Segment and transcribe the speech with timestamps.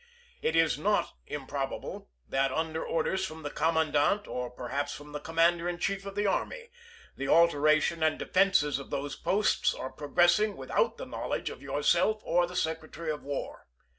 [0.41, 5.19] It is not improbable that, under orders from the Com mandant, or perhaps from the
[5.19, 6.71] Commander in Chief of the Arnry,
[7.17, 12.47] the alteration and defenses of those posts are progressing without the knowledge of yourself or
[12.47, 13.67] the Secretary of "War.